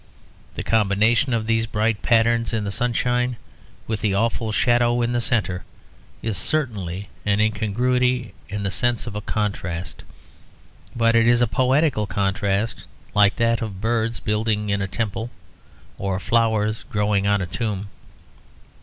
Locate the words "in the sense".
8.49-9.05